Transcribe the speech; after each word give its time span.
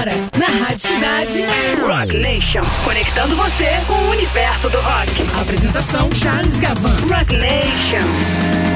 Agora, 0.00 0.16
na 0.38 0.46
Rádio 0.46 0.80
Cidade. 0.80 1.44
Rock 1.82 2.16
Nation. 2.16 2.60
Conectando 2.84 3.36
você 3.36 3.68
com 3.86 3.92
o 3.92 4.10
universo 4.12 4.70
do 4.70 4.80
rock. 4.80 5.12
Apresentação: 5.38 6.08
Charles 6.14 6.58
Gavan. 6.58 6.96
Rock 7.06 7.36
Nation. 7.36 8.70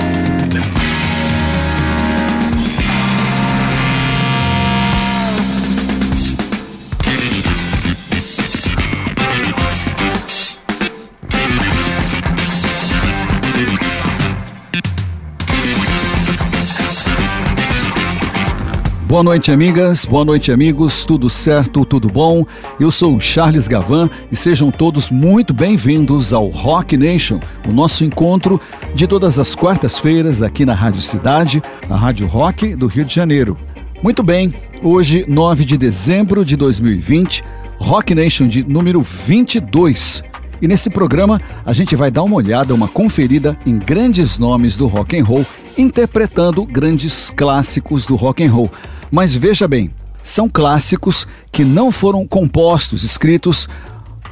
Boa 19.15 19.23
noite, 19.23 19.53
amigas. 19.53 20.05
Boa 20.05 20.25
noite, 20.25 20.51
amigos. 20.51 21.05
Tudo 21.05 21.31
certo? 21.31 21.85
Tudo 21.85 22.09
bom? 22.09 22.45
Eu 22.81 22.91
sou 22.91 23.15
o 23.15 23.21
Charles 23.21 23.69
Gavan 23.69 24.11
e 24.29 24.35
sejam 24.35 24.73
todos 24.73 25.09
muito 25.09 25.55
bem-vindos 25.55 26.33
ao 26.33 26.49
Rock 26.49 26.97
Nation, 26.97 27.39
o 27.65 27.71
nosso 27.71 28.03
encontro 28.03 28.61
de 28.93 29.07
todas 29.07 29.39
as 29.39 29.55
quartas-feiras 29.55 30.43
aqui 30.43 30.67
na 30.67 30.75
Rádio 30.75 31.01
Cidade, 31.01 31.63
a 31.89 31.95
Rádio 31.95 32.27
Rock 32.27 32.75
do 32.75 32.89
Rio 32.89 33.05
de 33.05 33.15
Janeiro. 33.15 33.57
Muito 34.03 34.21
bem, 34.21 34.53
hoje, 34.83 35.25
9 35.29 35.65
de 35.65 35.79
dezembro 35.79 36.45
de 36.45 36.57
2020, 36.57 37.45
Rock 37.79 38.17
Nation 38.17 38.49
de 38.49 38.65
número 38.69 39.01
22. 39.01 40.25
E 40.61 40.67
nesse 40.67 40.91
programa 40.91 41.41
a 41.65 41.73
gente 41.73 41.95
vai 41.95 42.11
dar 42.11 42.25
uma 42.25 42.35
olhada, 42.35 42.75
uma 42.75 42.89
conferida 42.89 43.57
em 43.65 43.79
grandes 43.79 44.39
nomes 44.39 44.77
do 44.77 44.89
rock 44.89 45.17
and 45.17 45.25
roll, 45.25 45.47
interpretando 45.79 46.67
grandes 46.67 47.31
clássicos 47.31 48.07
do 48.07 48.17
rock 48.17 48.43
and 48.43 48.51
roll. 48.51 48.73
Mas 49.15 49.33
veja 49.33 49.69
bem, 49.69 49.93
são 50.25 50.51
clássicos 50.51 51.25
que 51.53 51.65
não 51.65 51.93
foram 51.93 52.27
compostos, 52.27 53.05
escritos 53.05 53.69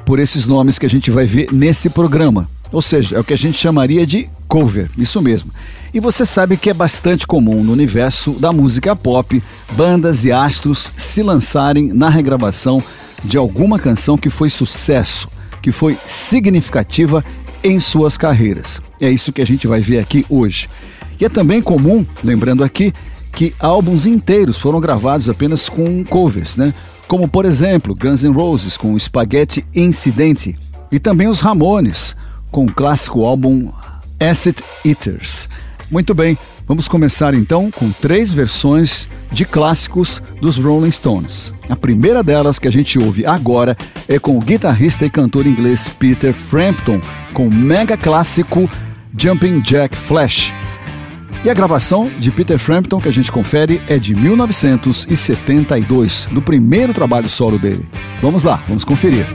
por 0.04 0.18
esses 0.18 0.44
nomes 0.44 0.76
que 0.76 0.84
a 0.84 0.90
gente 0.90 1.08
vai 1.08 1.24
ver 1.24 1.52
nesse 1.52 1.88
programa. 1.88 2.50
Ou 2.72 2.82
seja, 2.82 3.14
é 3.14 3.20
o 3.20 3.22
que 3.22 3.32
a 3.32 3.38
gente 3.38 3.56
chamaria 3.56 4.04
de 4.04 4.28
cover, 4.48 4.90
isso 4.98 5.22
mesmo. 5.22 5.52
E 5.94 6.00
você 6.00 6.26
sabe 6.26 6.56
que 6.56 6.68
é 6.68 6.74
bastante 6.74 7.28
comum 7.28 7.62
no 7.62 7.72
universo 7.72 8.32
da 8.32 8.52
música 8.52 8.96
pop 8.96 9.40
bandas 9.76 10.24
e 10.24 10.32
astros 10.32 10.92
se 10.96 11.22
lançarem 11.22 11.86
na 11.92 12.08
regravação 12.08 12.82
de 13.22 13.38
alguma 13.38 13.78
canção 13.78 14.18
que 14.18 14.30
foi 14.30 14.50
sucesso, 14.50 15.28
que 15.62 15.70
foi 15.70 15.96
significativa 16.04 17.24
em 17.62 17.78
suas 17.78 18.16
carreiras. 18.16 18.82
É 19.00 19.08
isso 19.08 19.32
que 19.32 19.42
a 19.42 19.46
gente 19.46 19.68
vai 19.68 19.80
ver 19.80 20.00
aqui 20.00 20.26
hoje. 20.28 20.68
E 21.20 21.24
é 21.24 21.28
também 21.28 21.62
comum, 21.62 22.04
lembrando 22.24 22.64
aqui, 22.64 22.92
que 23.32 23.54
álbuns 23.58 24.06
inteiros 24.06 24.58
foram 24.58 24.80
gravados 24.80 25.28
apenas 25.28 25.68
com 25.68 26.04
covers, 26.04 26.56
né? 26.56 26.74
Como, 27.08 27.26
por 27.26 27.44
exemplo, 27.44 27.94
Guns 27.94 28.22
N' 28.22 28.32
Roses 28.32 28.76
com 28.76 28.98
Spaghetti 28.98 29.64
Incidente 29.74 30.56
e 30.90 30.98
também 30.98 31.28
os 31.28 31.40
Ramones 31.40 32.14
com 32.50 32.66
o 32.66 32.72
clássico 32.72 33.24
álbum 33.24 33.70
Acid 34.20 34.58
Eaters. 34.84 35.48
Muito 35.90 36.14
bem, 36.14 36.38
vamos 36.66 36.88
começar 36.88 37.34
então 37.34 37.70
com 37.70 37.90
três 37.90 38.32
versões 38.32 39.08
de 39.30 39.44
clássicos 39.44 40.22
dos 40.40 40.56
Rolling 40.56 40.92
Stones. 40.92 41.52
A 41.68 41.76
primeira 41.76 42.22
delas 42.22 42.58
que 42.58 42.68
a 42.68 42.72
gente 42.72 42.98
ouve 42.98 43.26
agora 43.26 43.76
é 44.08 44.18
com 44.18 44.36
o 44.36 44.40
guitarrista 44.40 45.04
e 45.04 45.10
cantor 45.10 45.46
inglês 45.46 45.88
Peter 45.88 46.32
Frampton 46.32 47.00
com 47.32 47.48
o 47.48 47.52
mega 47.52 47.96
clássico 47.96 48.70
Jumping 49.18 49.60
Jack 49.60 49.96
Flash 49.96 50.52
e 51.44 51.50
a 51.50 51.54
gravação 51.54 52.08
de 52.18 52.30
Peter 52.30 52.58
Frampton 52.58 53.00
que 53.00 53.08
a 53.08 53.12
gente 53.12 53.32
confere 53.32 53.80
é 53.88 53.98
de 53.98 54.14
1972, 54.14 56.28
do 56.30 56.40
primeiro 56.40 56.92
trabalho 56.92 57.28
solo 57.28 57.58
dele. 57.58 57.84
Vamos 58.20 58.44
lá, 58.44 58.62
vamos 58.68 58.84
conferir. 58.84 59.26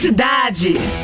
Cidade. 0.00 0.99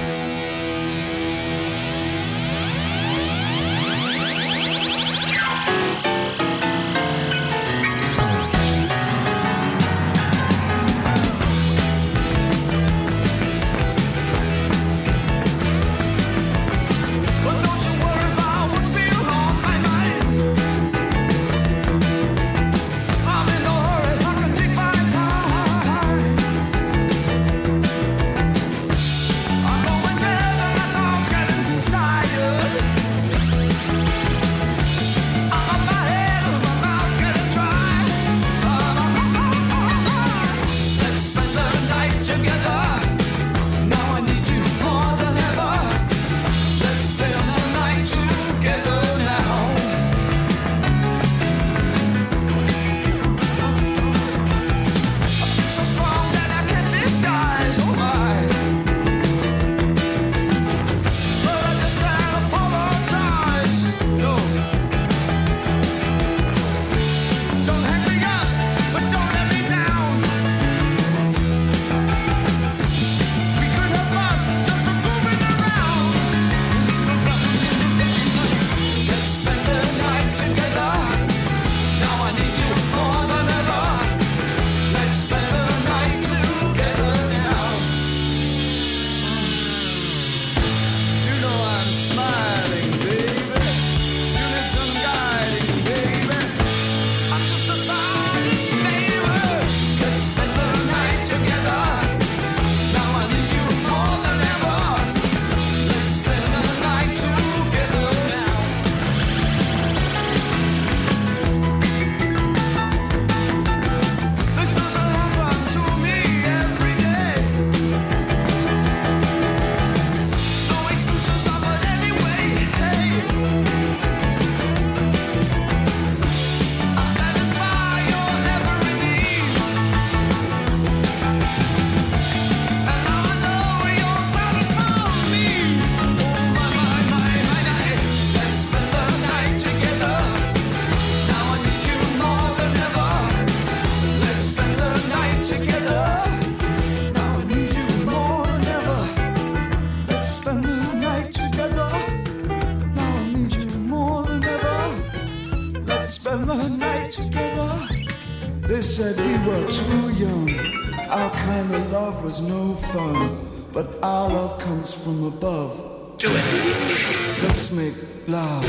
Our 161.26 161.32
kind 161.32 161.74
of 161.74 161.90
love 161.90 162.22
was 162.22 162.40
no 162.40 162.74
fun, 162.94 163.66
but 163.72 163.98
our 164.00 164.28
love 164.28 164.60
comes 164.60 164.94
from 164.94 165.24
above. 165.24 166.18
Do 166.18 166.28
it. 166.30 167.42
Let's 167.42 167.72
make 167.72 167.94
love. 168.28 168.64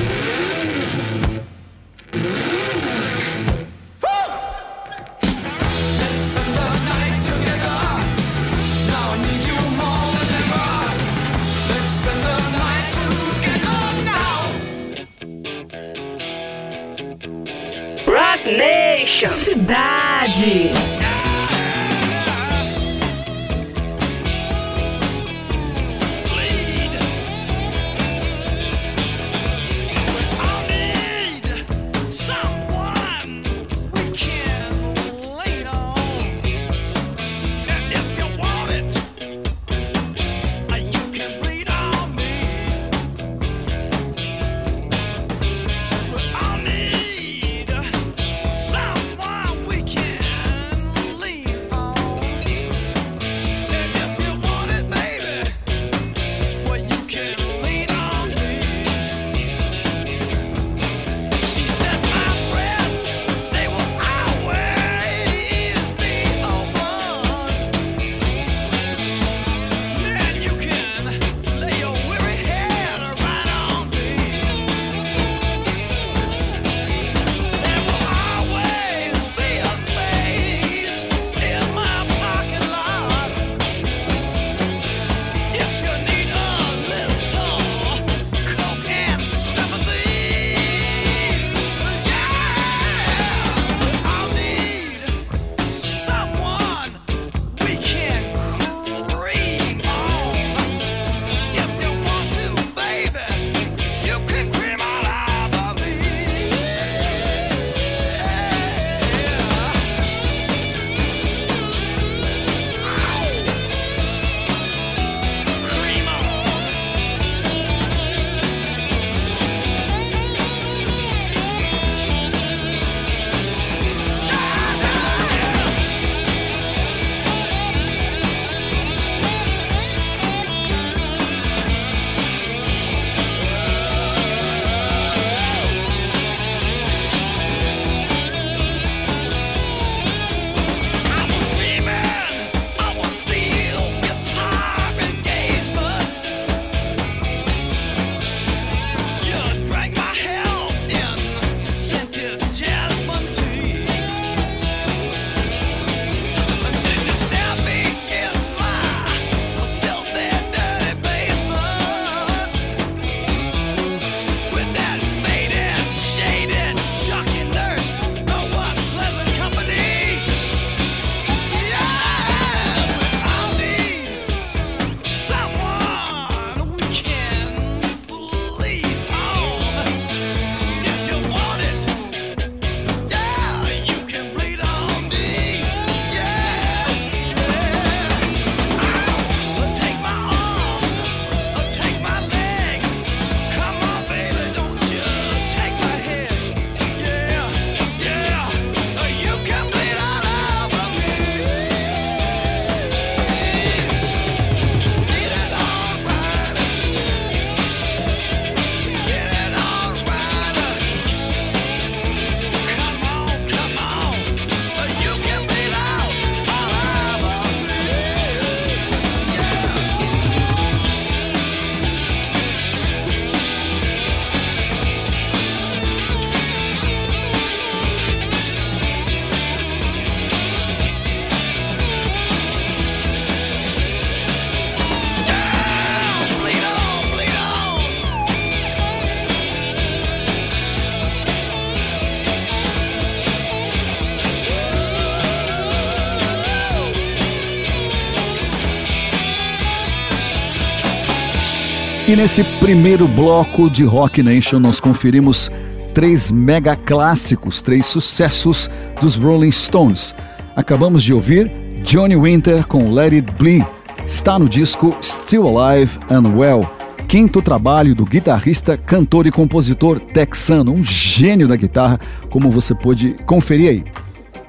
E 252.07 252.15
nesse 252.15 252.41
primeiro 252.41 253.05
bloco 253.05 253.69
de 253.69 253.83
Rock 253.83 254.23
Nation 254.23 254.59
nós 254.59 254.79
conferimos 254.79 255.51
três 255.93 256.31
mega 256.31 256.73
clássicos, 256.73 257.61
três 257.61 257.85
sucessos 257.85 258.69
dos 259.01 259.17
Rolling 259.17 259.51
Stones. 259.51 260.15
Acabamos 260.55 261.03
de 261.03 261.13
ouvir 261.13 261.51
Johnny 261.83 262.15
Winter 262.15 262.65
com 262.65 262.93
Let 262.93 263.11
It 263.11 263.33
Bleed, 263.33 263.67
está 264.05 264.39
no 264.39 264.47
disco 264.47 264.95
Still 265.03 265.59
Alive 265.59 265.99
and 266.09 266.29
Well, 266.33 266.61
quinto 267.09 267.41
trabalho 267.41 267.93
do 267.93 268.05
guitarrista, 268.05 268.77
cantor 268.77 269.27
e 269.27 269.31
compositor 269.31 269.99
texano, 269.99 270.71
um 270.71 270.85
gênio 270.85 271.45
da 271.45 271.57
guitarra, 271.57 271.99
como 272.29 272.49
você 272.49 272.73
pôde 272.73 273.17
conferir 273.25 273.69
aí. 273.69 273.83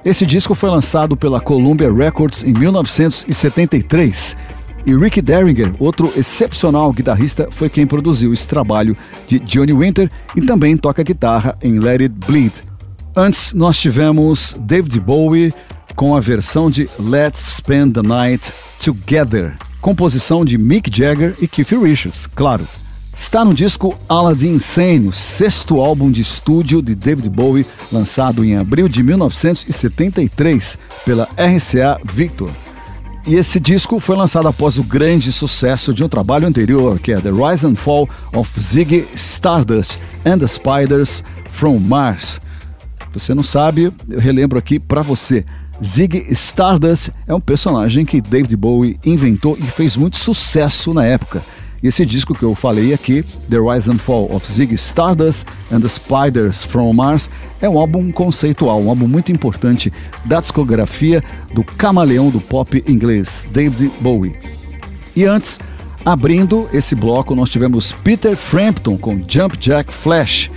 Esse 0.05 0.25
disco 0.25 0.55
foi 0.55 0.69
lançado 0.69 1.17
pela 1.17 1.41
Columbia 1.41 1.91
Records 1.91 2.41
em 2.41 2.53
1973 2.53 4.38
e 4.85 4.95
Rick 4.95 5.21
Derringer, 5.21 5.73
outro 5.79 6.11
excepcional 6.15 6.91
guitarrista, 6.91 7.47
foi 7.51 7.69
quem 7.69 7.85
produziu 7.85 8.33
esse 8.33 8.47
trabalho 8.47 8.95
de 9.27 9.39
Johnny 9.39 9.73
Winter 9.73 10.09
e 10.35 10.41
também 10.41 10.77
toca 10.77 11.03
guitarra 11.03 11.57
em 11.61 11.79
Let 11.79 12.01
It 12.01 12.15
Bleed. 12.25 12.53
Antes 13.15 13.53
nós 13.53 13.77
tivemos 13.77 14.55
David 14.59 14.99
Bowie 14.99 15.53
com 15.95 16.15
a 16.15 16.19
versão 16.19 16.69
de 16.69 16.89
Let's 16.99 17.57
Spend 17.57 17.93
the 17.93 18.01
Night 18.01 18.51
Together, 18.83 19.57
composição 19.81 20.45
de 20.45 20.57
Mick 20.57 20.89
Jagger 20.95 21.35
e 21.41 21.47
Keith 21.47 21.71
Richards, 21.71 22.27
claro. 22.27 22.65
Está 23.13 23.43
no 23.43 23.53
disco 23.53 23.99
Aladdin 24.07 24.51
Insane, 24.51 25.09
o 25.09 25.11
sexto 25.11 25.81
álbum 25.81 26.09
de 26.09 26.21
estúdio 26.21 26.81
de 26.81 26.95
David 26.95 27.29
Bowie, 27.29 27.65
lançado 27.91 28.45
em 28.45 28.55
abril 28.55 28.87
de 28.87 29.03
1973 29.03 30.77
pela 31.03 31.27
RCA 31.35 31.99
Victor. 32.05 32.49
E 33.29 33.35
esse 33.35 33.59
disco 33.59 33.99
foi 33.99 34.15
lançado 34.15 34.47
após 34.47 34.79
o 34.79 34.83
grande 34.83 35.31
sucesso 35.31 35.93
de 35.93 36.03
um 36.03 36.09
trabalho 36.09 36.47
anterior, 36.47 36.99
que 36.99 37.11
é 37.11 37.21
The 37.21 37.29
Rise 37.29 37.63
and 37.63 37.75
Fall 37.75 38.09
of 38.33 38.59
Ziggy 38.59 39.05
Stardust 39.13 39.99
and 40.25 40.39
the 40.39 40.47
Spiders 40.47 41.23
from 41.51 41.77
Mars. 41.77 42.41
Você 43.13 43.35
não 43.35 43.43
sabe, 43.43 43.93
eu 44.09 44.19
relembro 44.19 44.57
aqui 44.57 44.79
para 44.79 45.03
você. 45.03 45.45
Ziggy 45.85 46.25
Stardust 46.31 47.11
é 47.27 47.35
um 47.35 47.39
personagem 47.39 48.03
que 48.03 48.19
David 48.19 48.57
Bowie 48.57 48.99
inventou 49.05 49.55
e 49.59 49.63
fez 49.63 49.95
muito 49.95 50.17
sucesso 50.17 50.91
na 50.91 51.05
época. 51.05 51.43
Esse 51.81 52.05
disco 52.05 52.35
que 52.35 52.43
eu 52.43 52.53
falei 52.53 52.93
aqui, 52.93 53.23
The 53.49 53.57
Rise 53.57 53.89
and 53.89 53.99
Fall 53.99 54.27
of 54.31 54.45
Ziggy 54.51 54.75
Stardust 54.75 55.47
and 55.71 55.79
the 55.79 55.87
Spiders 55.87 56.65
from 56.65 56.91
Mars, 56.93 57.29
é 57.61 57.69
um 57.69 57.79
álbum 57.79 58.11
conceitual, 58.11 58.81
um 58.81 58.89
álbum 58.89 59.07
muito 59.07 59.31
importante 59.31 59.89
da 60.25 60.41
discografia 60.41 61.23
do 61.53 61.63
camaleão 61.63 62.29
do 62.29 62.41
pop 62.41 62.83
inglês, 62.85 63.47
David 63.51 63.89
Bowie. 64.01 64.37
E 65.15 65.23
antes, 65.25 65.57
abrindo 66.03 66.67
esse 66.73 66.95
bloco, 66.95 67.33
nós 67.33 67.49
tivemos 67.49 67.93
Peter 68.03 68.35
Frampton 68.35 68.97
com 68.97 69.23
Jump 69.27 69.57
Jack 69.57 69.93
Flash. 69.93 70.51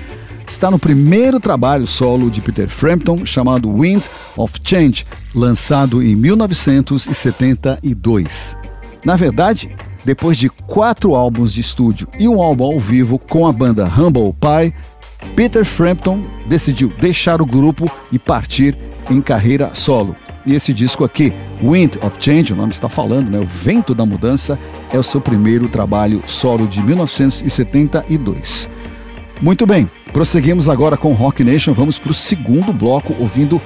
Está 0.47 0.71
no 0.73 0.79
primeiro 0.79 1.39
trabalho 1.39 1.87
solo 1.87 2.31
de 2.31 2.41
Peter 2.41 2.69
Frampton, 2.69 3.25
chamado 3.25 3.73
Wind 3.73 4.07
of 4.37 4.59
Change, 4.65 5.07
lançado 5.33 6.03
em 6.03 6.17
1972. 6.17 8.57
Na 9.05 9.17
verdade, 9.17 9.75
depois 10.05 10.37
de 10.37 10.49
quatro 10.49 11.15
álbuns 11.15 11.53
de 11.53 11.61
estúdio 11.61 12.09
e 12.19 12.29
um 12.29 12.43
álbum 12.43 12.65
ao 12.65 12.79
vivo 12.79 13.19
com 13.19 13.47
a 13.47 13.53
banda 13.53 13.85
Humble 13.87 14.33
Pie, 14.33 14.75
Peter 15.37 15.65
Frampton 15.65 16.25
decidiu 16.47 16.93
deixar 17.01 17.41
o 17.41 17.47
grupo 17.47 17.91
e 18.11 18.19
partir 18.19 18.77
em 19.11 19.21
carreira 19.21 19.71
solo. 19.75 20.17
E 20.45 20.55
esse 20.55 20.73
disco 20.73 21.05
aqui, 21.05 21.33
Wind 21.63 21.97
of 22.03 22.17
Change, 22.19 22.53
o 22.53 22.57
nome 22.57 22.73
está 22.73 22.89
falando, 22.89 23.31
né? 23.31 23.39
O 23.39 23.47
Vento 23.47 23.95
da 23.95 24.05
Mudança, 24.05 24.59
é 24.93 24.99
o 24.99 25.03
seu 25.03 25.21
primeiro 25.21 25.69
trabalho 25.69 26.23
solo 26.27 26.67
de 26.67 26.83
1972. 26.83 28.69
Muito 29.41 29.67
bem, 29.67 29.89
prosseguimos 30.13 30.69
agora 30.69 30.97
com 30.97 31.13
Rock 31.13 31.45
Nation. 31.45 31.73
Vamos 31.75 31.99
para 31.99 32.11
o 32.11 32.15
segundo 32.15 32.73
bloco, 32.73 33.15
ouvindo 33.21 33.63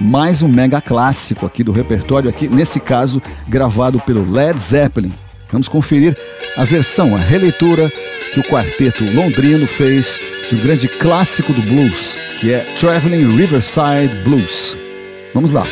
mais 0.00 0.42
um 0.42 0.48
mega 0.48 0.80
clássico 0.80 1.44
aqui 1.44 1.64
do 1.64 1.72
repertório, 1.72 2.30
aqui 2.30 2.48
nesse 2.48 2.78
caso 2.78 3.20
gravado 3.48 3.98
pelo 4.00 4.28
Led 4.30 4.58
Zeppelin. 4.58 5.12
Vamos 5.52 5.68
conferir 5.68 6.16
a 6.56 6.64
versão, 6.64 7.14
a 7.16 7.18
releitura 7.18 7.90
que 8.32 8.40
o 8.40 8.44
quarteto 8.44 9.04
londrino 9.04 9.66
fez 9.66 10.18
de 10.48 10.56
um 10.56 10.60
grande 10.60 10.88
clássico 10.88 11.52
do 11.52 11.62
blues, 11.62 12.16
que 12.38 12.52
é 12.52 12.60
Traveling 12.78 13.36
Riverside 13.36 14.14
Blues. 14.24 14.76
Vamos 15.34 15.52
lá. 15.52 15.66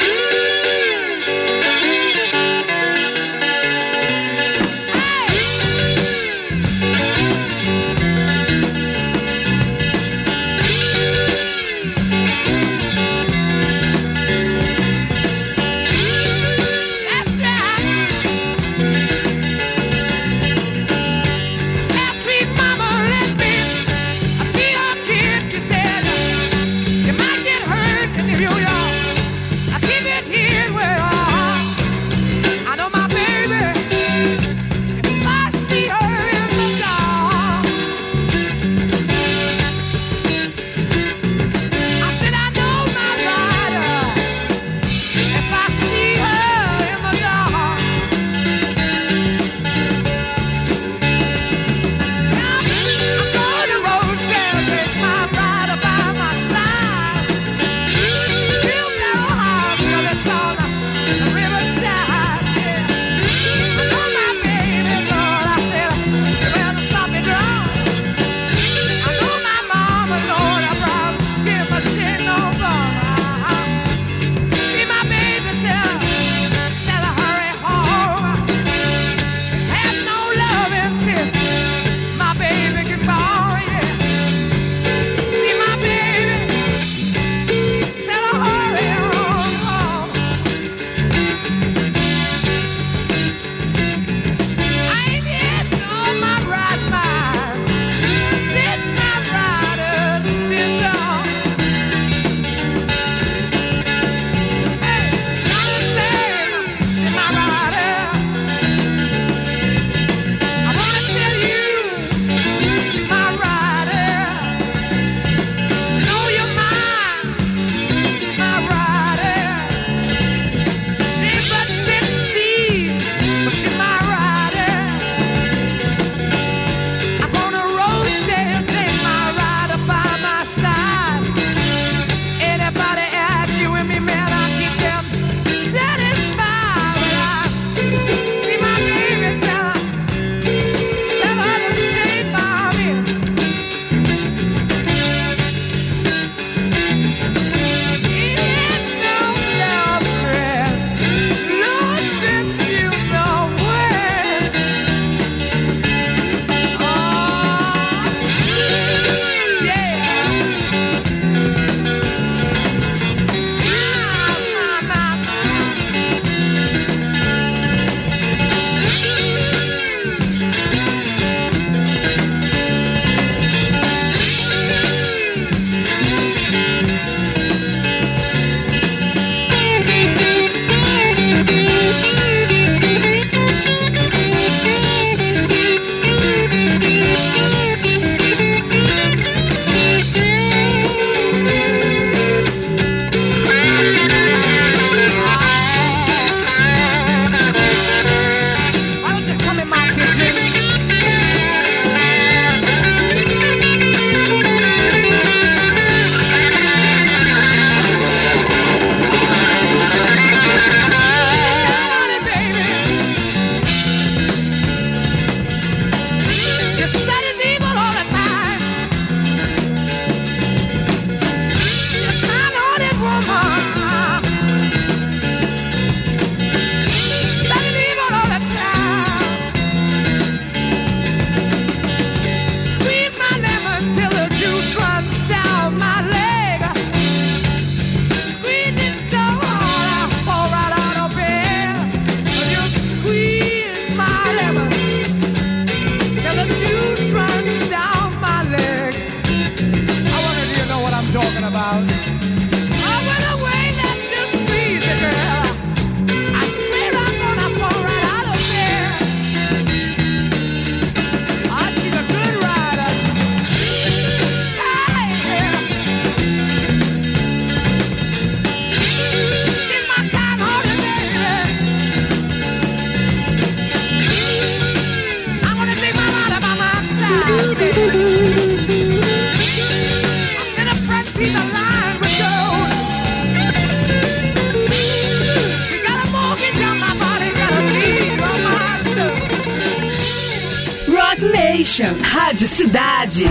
Rádio 292.29 292.47
Cidade. 292.47 293.25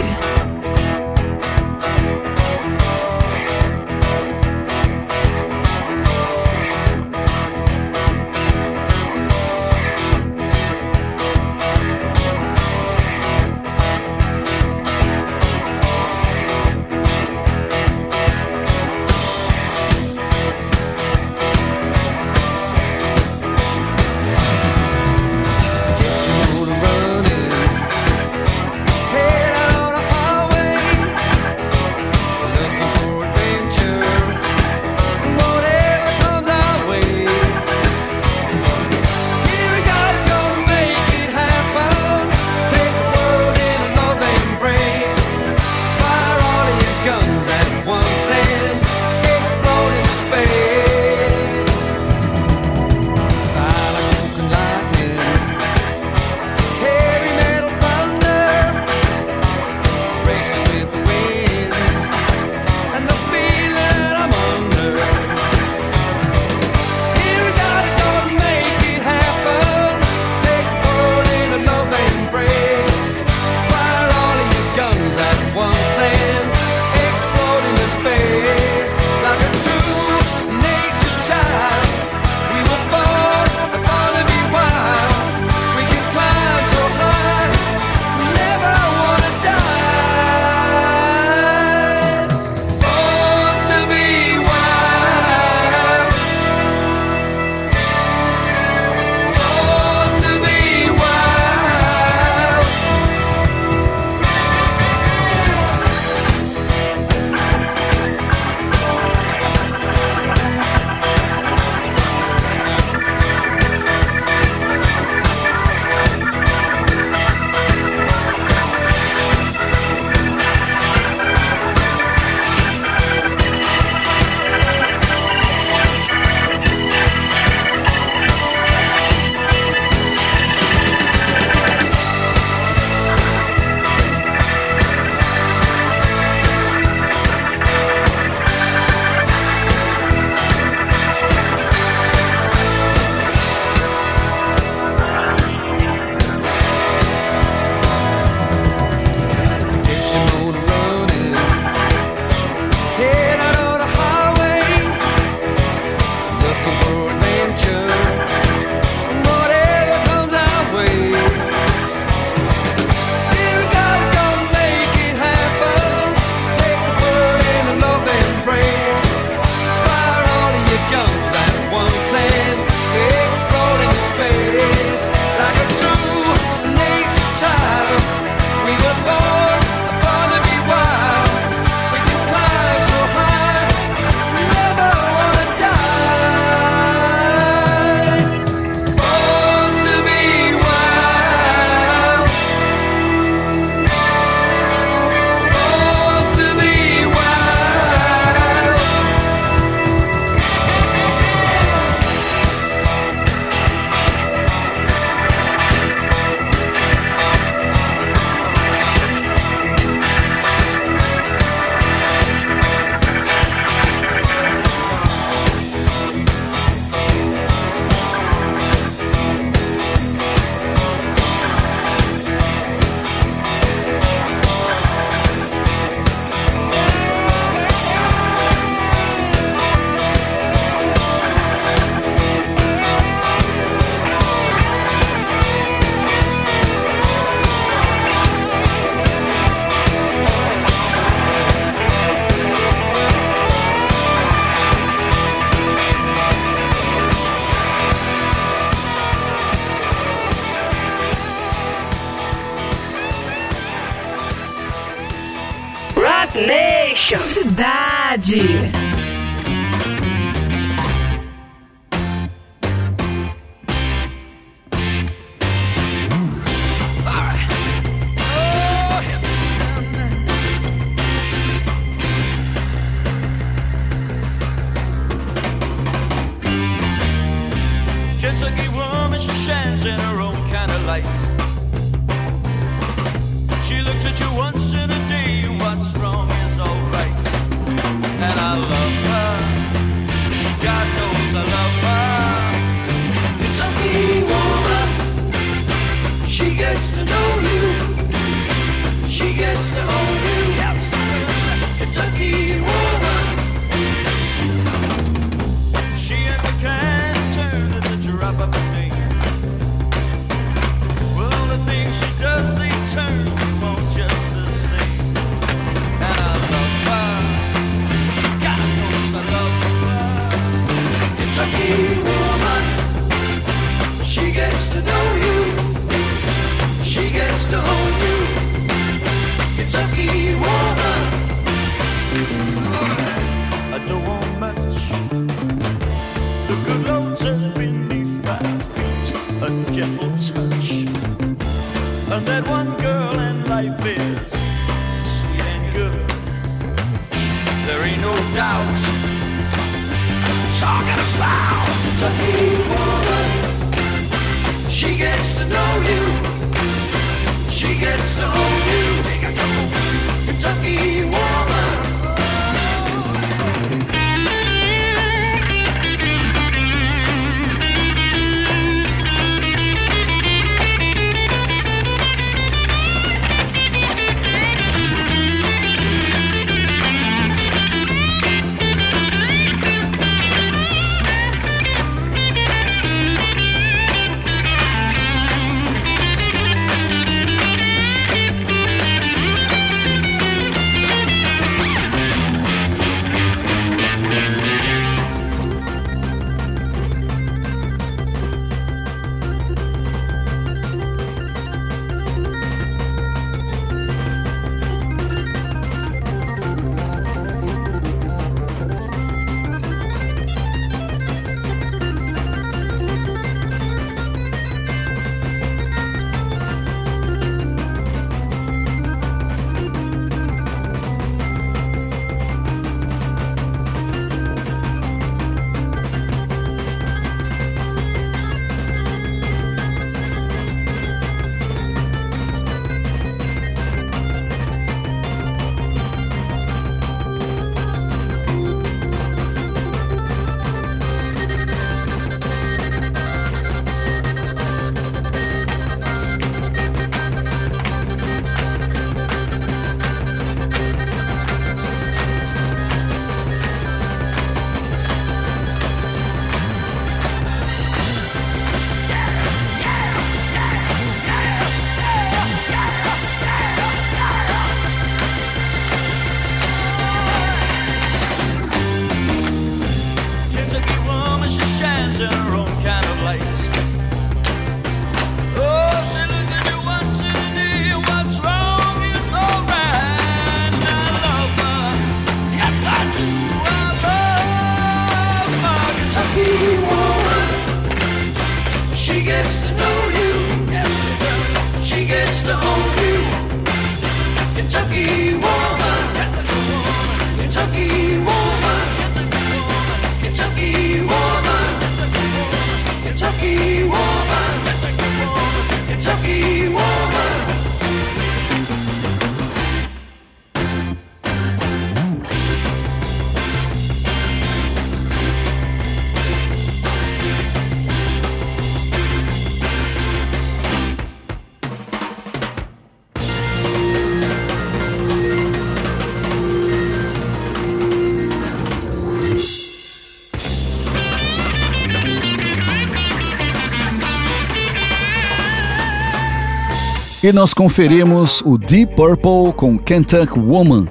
E 537.07 537.13
nós 537.13 537.33
conferimos 537.33 538.21
o 538.25 538.37
Deep 538.37 538.75
Purple 538.75 539.31
com 539.37 539.57
Kentucky 539.57 540.19
Woman, 540.19 540.67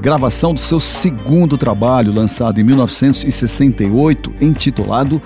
gravação 0.00 0.54
do 0.54 0.60
seu 0.60 0.80
segundo 0.80 1.58
trabalho, 1.58 2.10
lançado 2.10 2.58
em 2.58 2.64
1968, 2.64 4.32
intitulado 4.40 5.20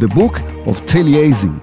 The 0.00 0.06
Book 0.06 0.42
of 0.64 0.80
Taliesin. 0.84 1.60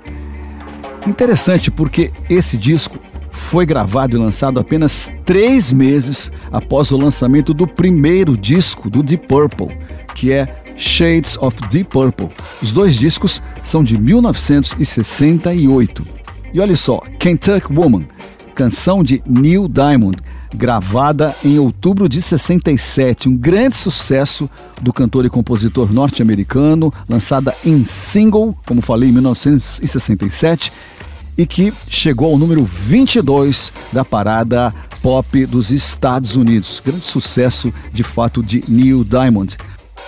Interessante 1.07 1.71
porque 1.71 2.11
esse 2.29 2.55
disco 2.55 2.99
foi 3.31 3.65
gravado 3.65 4.15
e 4.15 4.19
lançado 4.19 4.59
apenas 4.59 5.11
três 5.25 5.73
meses 5.73 6.31
após 6.51 6.91
o 6.91 6.97
lançamento 6.97 7.51
do 7.51 7.65
primeiro 7.65 8.37
disco 8.37 8.91
do 8.91 9.01
Deep 9.01 9.25
Purple, 9.25 9.75
que 10.13 10.31
é 10.31 10.47
Shades 10.77 11.35
of 11.41 11.57
Deep 11.67 11.89
Purple. 11.89 12.29
Os 12.61 12.71
dois 12.71 12.93
discos 12.93 13.41
são 13.63 13.83
de 13.83 13.97
1968. 13.97 16.05
E 16.53 16.59
olha 16.59 16.77
só, 16.77 17.01
Kentucky 17.19 17.73
Woman, 17.73 18.03
canção 18.55 19.03
de 19.03 19.21
Neil 19.25 19.67
Diamond, 19.67 20.17
gravada 20.55 21.35
em 21.43 21.59
outubro 21.59 22.07
de 22.07 22.21
67, 22.21 23.27
um 23.27 23.35
grande 23.35 23.75
sucesso 23.75 24.49
do 24.81 24.93
cantor 24.93 25.25
e 25.25 25.29
compositor 25.29 25.91
norte-americano, 25.91 26.91
lançada 27.07 27.53
em 27.65 27.83
single, 27.83 28.57
como 28.65 28.81
falei, 28.81 29.09
em 29.09 29.11
1967, 29.11 30.71
e 31.37 31.45
que 31.45 31.73
chegou 31.89 32.31
ao 32.31 32.37
número 32.37 32.63
22 32.63 33.73
da 33.91 34.05
parada 34.05 34.73
pop 35.01 35.45
dos 35.45 35.69
Estados 35.69 36.37
Unidos. 36.37 36.81
Grande 36.83 37.05
sucesso, 37.05 37.73
de 37.91 38.03
fato, 38.03 38.41
de 38.41 38.63
Neil 38.69 39.03
Diamond. 39.03 39.57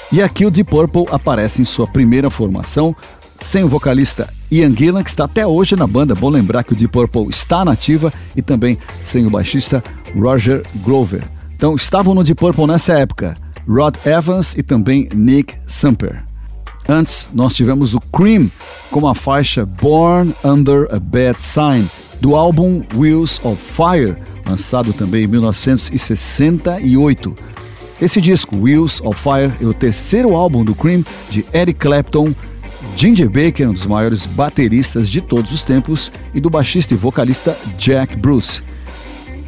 E 0.09 0.21
aqui 0.23 0.45
o 0.45 0.49
Deep 0.49 0.71
Purple 0.71 1.05
aparece 1.11 1.61
em 1.61 1.65
sua 1.65 1.85
primeira 1.85 2.29
formação, 2.29 2.95
sem 3.41 3.63
o 3.63 3.67
vocalista 3.67 4.31
Ian 4.51 4.73
Gillan, 4.73 5.03
que 5.03 5.09
está 5.09 5.25
até 5.25 5.45
hoje 5.45 5.75
na 5.75 5.87
banda. 5.87 6.15
Bom 6.15 6.29
lembrar 6.29 6.63
que 6.63 6.73
o 6.73 6.75
Deep 6.75 6.91
Purple 6.91 7.27
está 7.29 7.63
nativa 7.63 8.11
e 8.35 8.41
também 8.41 8.77
sem 9.03 9.25
o 9.25 9.29
baixista 9.29 9.83
Roger 10.15 10.63
Grover. 10.83 11.23
Então 11.55 11.75
estavam 11.75 12.13
no 12.13 12.23
Deep 12.23 12.39
Purple 12.39 12.67
nessa 12.67 12.93
época 12.93 13.35
Rod 13.67 13.95
Evans 14.05 14.55
e 14.55 14.63
também 14.63 15.07
Nick 15.13 15.55
Samper. 15.67 16.23
Antes, 16.87 17.27
nós 17.33 17.53
tivemos 17.53 17.93
o 17.93 17.99
Cream 17.99 18.49
com 18.89 19.07
a 19.07 19.13
faixa 19.13 19.65
Born 19.65 20.33
Under 20.43 20.87
a 20.89 20.99
Bad 20.99 21.41
Sign, 21.41 21.85
do 22.21 22.35
álbum 22.35 22.81
Wheels 22.95 23.41
of 23.43 23.61
Fire, 23.61 24.15
lançado 24.47 24.93
também 24.93 25.25
em 25.25 25.27
1968. 25.27 27.35
Esse 28.01 28.21
disco, 28.21 28.55
Wheels 28.55 29.01
of 29.01 29.19
Fire, 29.19 29.51
é 29.59 29.65
o 29.65 29.73
terceiro 29.73 30.33
álbum 30.33 30.63
do 30.63 30.73
Cream 30.73 31.03
de 31.29 31.45
Eric 31.53 31.79
Clapton, 31.79 32.33
Ginger 32.95 33.29
Baker, 33.29 33.69
um 33.69 33.73
dos 33.73 33.85
maiores 33.85 34.25
bateristas 34.25 35.09
de 35.09 35.21
todos 35.21 35.51
os 35.51 35.63
tempos, 35.63 36.11
e 36.33 36.39
do 36.39 36.49
baixista 36.49 36.93
e 36.93 36.97
vocalista 36.97 37.57
Jack 37.77 38.15
Bruce. 38.17 38.61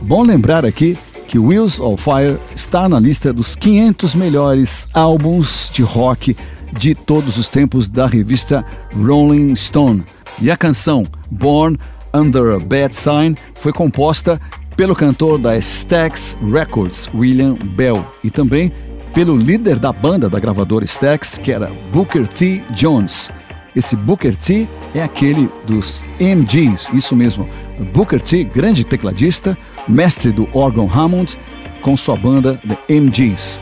Bom 0.02 0.24
lembrar 0.24 0.66
aqui 0.66 0.98
que 1.28 1.38
Wheels 1.38 1.80
of 1.80 2.04
Fire 2.04 2.40
está 2.56 2.90
na 2.90 3.00
lista 3.00 3.32
dos 3.32 3.56
500 3.56 4.16
melhores 4.16 4.88
álbuns 4.94 5.70
de 5.74 5.84
rock 5.84 6.36
de 6.72 6.96
todos 6.96 7.38
os 7.38 7.48
tempos 7.48 7.88
da 7.88 8.08
revista 8.08 8.66
Rolling 8.96 9.56
Stone. 9.56 10.04
E 10.42 10.50
a 10.50 10.58
canção 10.58 11.04
Born 11.30 11.78
Under 12.14 12.56
a 12.56 12.60
Bad 12.60 12.96
Sign 12.96 13.36
foi 13.54 13.72
composta 13.72 14.40
pelo 14.76 14.96
cantor 14.96 15.38
da 15.38 15.58
Stax 15.58 16.38
Records, 16.52 17.10
William 17.14 17.56
Bell, 17.76 18.06
e 18.24 18.32
também 18.32 18.72
pelo 19.14 19.36
líder 19.36 19.80
da 19.80 19.92
banda 19.92 20.30
da 20.30 20.40
gravadora 20.40 20.86
Stax, 20.86 21.38
que 21.38 21.52
era 21.52 21.72
Booker 21.92 22.28
T. 22.28 22.64
Jones. 22.72 23.32
Esse 23.76 23.96
Booker 23.96 24.36
T 24.36 24.68
é 24.94 25.02
aquele 25.02 25.50
dos 25.66 26.04
MGs, 26.20 26.96
isso 26.96 27.16
mesmo. 27.16 27.48
Booker 27.94 28.22
T, 28.22 28.44
grande 28.44 28.84
tecladista, 28.84 29.58
mestre 29.88 30.32
do 30.32 30.48
órgão 30.54 30.90
Hammond, 30.92 31.38
com 31.82 31.96
sua 31.96 32.16
banda 32.16 32.60
The 32.68 33.00
MGs. 33.00 33.62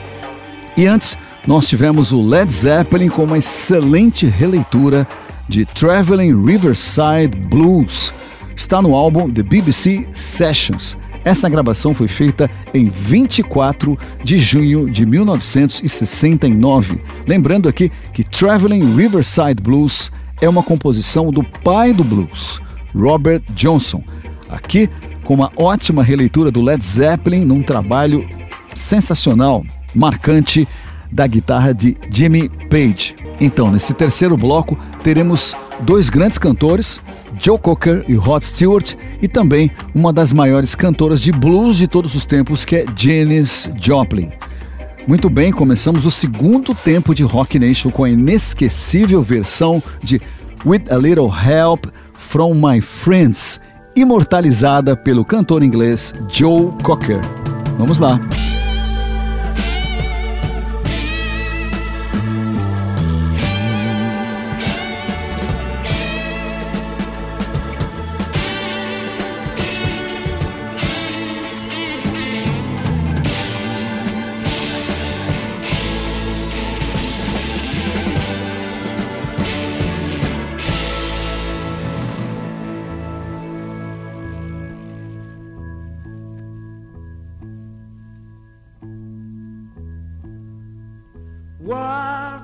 E 0.75 0.87
antes, 0.87 1.17
nós 1.45 1.65
tivemos 1.65 2.11
o 2.11 2.21
Led 2.21 2.51
Zeppelin 2.51 3.09
com 3.09 3.23
uma 3.23 3.37
excelente 3.37 4.25
releitura 4.25 5.07
de 5.47 5.65
Traveling 5.65 6.45
Riverside 6.45 7.37
Blues. 7.47 8.13
Está 8.55 8.81
no 8.81 8.95
álbum 8.95 9.29
The 9.29 9.43
BBC 9.43 10.07
Sessions. 10.11 10.97
Essa 11.27 11.49
gravação 11.49 11.93
foi 11.93 12.07
feita 12.07 12.49
em 12.73 12.85
24 12.85 13.99
de 14.23 14.37
junho 14.37 14.89
de 14.89 15.05
1969. 15.05 17.01
Lembrando 17.27 17.67
aqui 17.67 17.91
que 18.13 18.23
Traveling 18.23 18.95
Riverside 18.95 19.61
Blues 19.61 20.09
é 20.39 20.47
uma 20.47 20.63
composição 20.63 21.29
do 21.29 21.43
pai 21.43 21.91
do 21.91 22.01
blues, 22.01 22.61
Robert 22.95 23.41
Johnson. 23.49 24.01
Aqui 24.47 24.89
com 25.25 25.33
uma 25.33 25.51
ótima 25.57 26.01
releitura 26.01 26.49
do 26.49 26.61
Led 26.61 26.81
Zeppelin 26.81 27.43
num 27.43 27.61
trabalho 27.61 28.25
sensacional, 28.73 29.65
marcante 29.93 30.65
da 31.11 31.25
guitarra 31.27 31.73
de 31.73 31.97
Jimmy 32.09 32.49
Page. 32.69 33.15
Então, 33.39 33.71
nesse 33.71 33.93
terceiro 33.93 34.35
bloco, 34.35 34.77
teremos 35.03 35.55
dois 35.81 36.09
grandes 36.09 36.37
cantores, 36.37 37.01
Joe 37.39 37.57
Cocker 37.57 38.03
e 38.07 38.15
Rod 38.15 38.43
Stewart, 38.43 38.95
e 39.21 39.27
também 39.27 39.71
uma 39.93 40.11
das 40.11 40.33
maiores 40.33 40.75
cantoras 40.75 41.21
de 41.21 41.31
blues 41.31 41.77
de 41.77 41.87
todos 41.87 42.15
os 42.15 42.25
tempos, 42.25 42.65
que 42.65 42.77
é 42.77 42.85
Janis 42.95 43.69
Joplin. 43.79 44.31
Muito 45.07 45.29
bem, 45.29 45.53
começamos 45.53 46.05
o 46.05 46.11
segundo 46.11 46.75
tempo 46.75 47.15
de 47.15 47.23
Rock 47.23 47.57
Nation 47.57 47.89
com 47.89 48.03
a 48.03 48.09
inesquecível 48.09 49.21
versão 49.21 49.81
de 50.03 50.19
With 50.65 50.83
a 50.89 50.97
Little 50.97 51.29
Help 51.31 51.85
from 52.13 52.55
My 52.55 52.81
Friends, 52.81 53.61
imortalizada 53.95 54.97
pelo 54.97 55.23
cantor 55.23 55.63
inglês 55.63 56.13
Joe 56.29 56.73
Cocker. 56.83 57.21
Vamos 57.77 57.99
lá. 57.99 58.19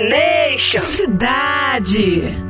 Nation. 0.00 0.80
Cidade. 0.80 2.49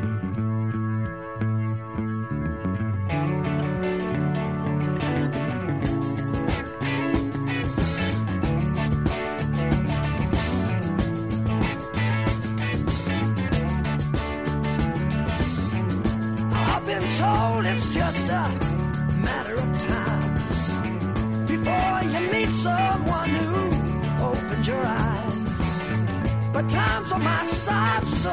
to 27.11 27.19
my 27.19 27.43
side, 27.43 28.07
so 28.07 28.31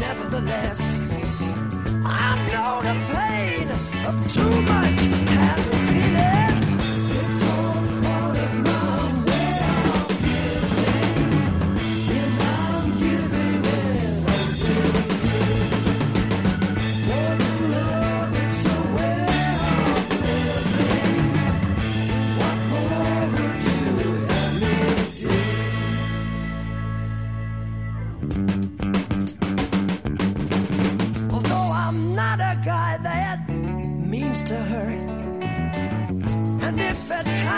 nevertheless, 0.00 0.98
I 2.02 2.34
know 2.50 2.80
the 2.80 2.94
pain 3.12 3.68
of 4.06 4.32
too 4.32 4.62
much. 4.62 4.97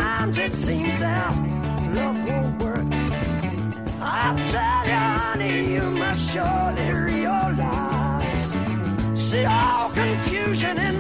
Sometimes 0.01 0.39
it 0.39 0.55
seems 0.55 0.99
that 1.01 1.35
love 1.95 2.17
won't 2.27 2.63
work. 2.63 2.87
I 4.01 4.33
tell 4.51 4.87
you, 4.87 5.03
honey, 5.21 5.75
you 5.75 5.83
must 5.91 6.33
surely 6.33 6.91
realize. 6.91 8.55
See 9.15 9.45
all 9.45 9.91
confusion 9.91 10.79
in 10.79 11.00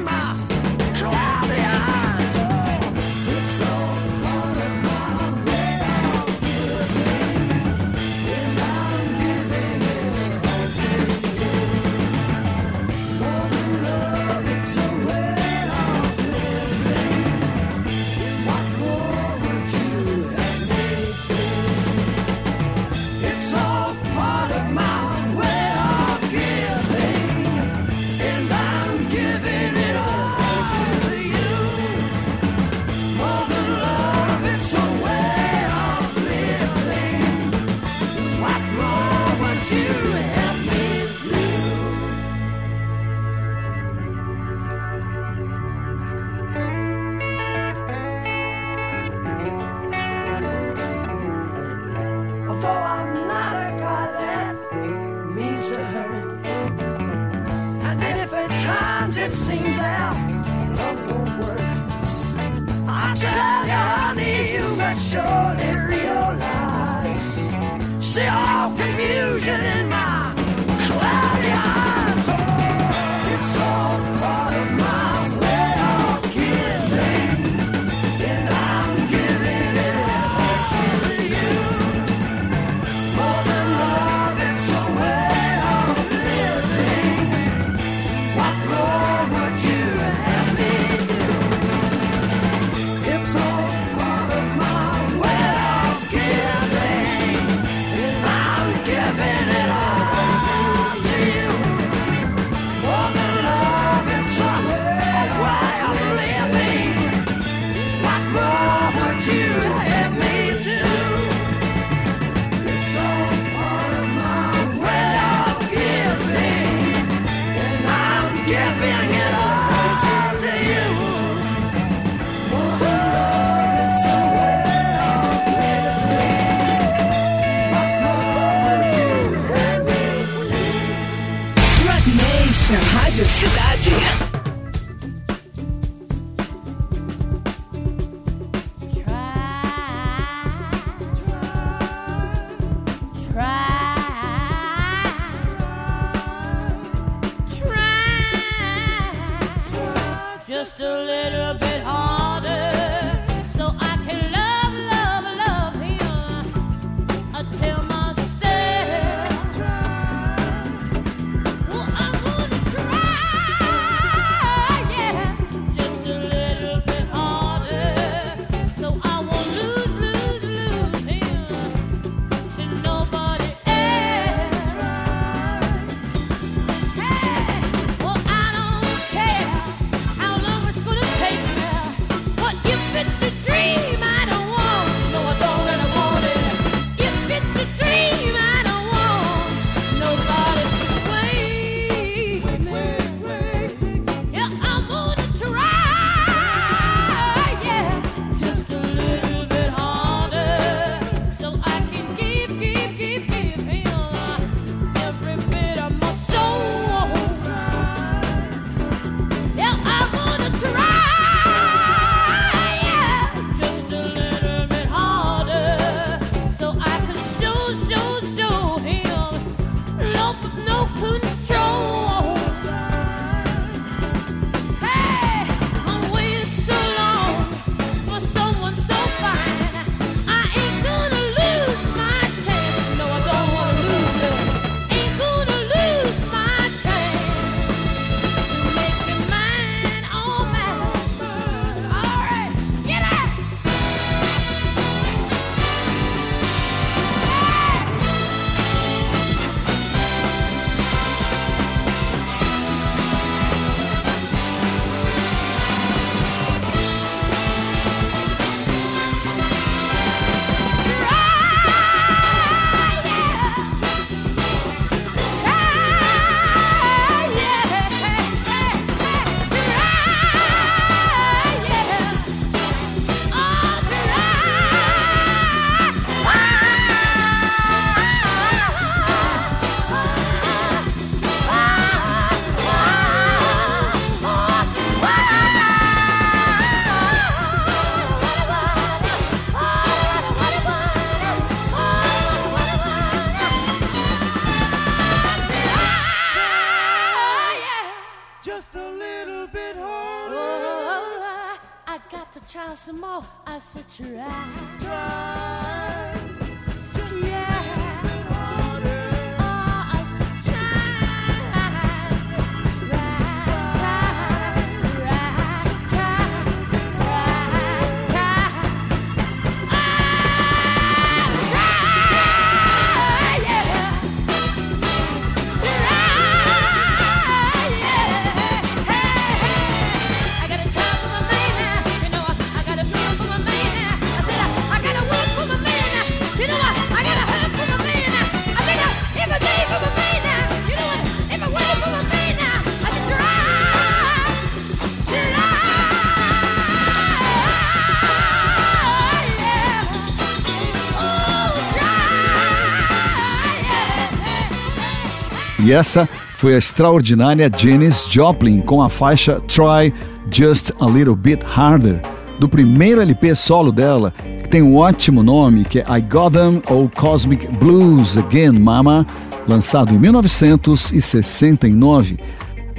E 355.62 355.72
essa 355.72 356.08
foi 356.36 356.54
a 356.54 356.58
extraordinária 356.58 357.50
Janis 357.54 358.08
Joplin 358.10 358.62
com 358.62 358.82
a 358.82 358.88
faixa 358.88 359.42
Try 359.42 359.92
Just 360.30 360.70
a 360.80 360.86
Little 360.86 361.14
Bit 361.14 361.44
Harder, 361.44 362.00
do 362.38 362.48
primeiro 362.48 363.02
LP 363.02 363.34
solo 363.34 363.70
dela, 363.70 364.14
que 364.42 364.48
tem 364.48 364.62
um 364.62 364.76
ótimo 364.76 365.22
nome, 365.22 365.66
que 365.66 365.80
é 365.80 365.82
I 365.82 366.00
Got 366.00 366.32
Them 366.32 366.62
ou 366.70 366.88
Cosmic 366.88 367.46
Blues 367.58 368.16
Again 368.16 368.52
Mama, 368.52 369.06
lançado 369.46 369.94
em 369.94 369.98
1969. 369.98 372.18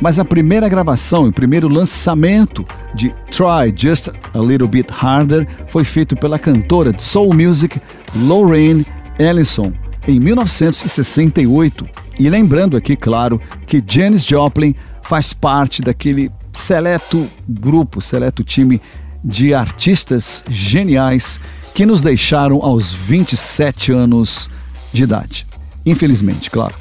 Mas 0.01 0.17
a 0.17 0.25
primeira 0.25 0.67
gravação 0.67 1.27
e 1.27 1.29
o 1.29 1.33
primeiro 1.33 1.67
lançamento 1.67 2.65
de 2.95 3.09
Try 3.29 3.71
Just 3.75 4.07
a 4.07 4.39
Little 4.39 4.67
Bit 4.67 4.89
Harder 4.91 5.47
foi 5.67 5.83
feito 5.83 6.15
pela 6.15 6.39
cantora 6.39 6.91
de 6.91 7.03
soul 7.03 7.31
music 7.31 7.79
Lorraine 8.15 8.83
Ellison 9.19 9.71
em 10.07 10.19
1968. 10.19 12.00
E 12.19 12.29
lembrando 12.29 12.77
aqui, 12.77 12.95
claro, 12.95 13.41
que 13.65 13.83
Janis 13.85 14.25
Joplin 14.25 14.75
faz 15.01 15.33
parte 15.33 15.81
daquele 15.81 16.31
seleto 16.53 17.27
grupo, 17.47 18.01
seleto 18.01 18.43
time 18.43 18.81
de 19.23 19.53
artistas 19.53 20.43
geniais 20.49 21.39
que 21.73 21.85
nos 21.85 22.01
deixaram 22.01 22.59
aos 22.61 22.91
27 22.91 23.91
anos 23.91 24.49
de 24.91 25.03
idade. 25.03 25.47
Infelizmente, 25.85 26.49
claro. 26.49 26.75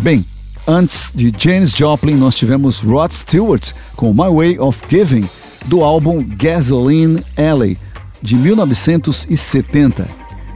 Bem, 0.00 0.24
antes 0.66 1.12
de 1.14 1.32
Janis 1.36 1.72
Joplin, 1.72 2.14
nós 2.14 2.34
tivemos 2.34 2.80
Rod 2.80 3.10
Stewart 3.10 3.72
com 3.96 4.12
My 4.12 4.28
Way 4.30 4.58
of 4.58 4.80
Giving, 4.88 5.28
do 5.66 5.82
álbum 5.82 6.18
Gasoline 6.18 7.22
Alley, 7.36 7.76
de 8.22 8.36
1970. 8.36 10.06